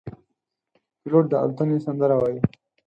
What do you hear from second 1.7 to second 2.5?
سندره وايي.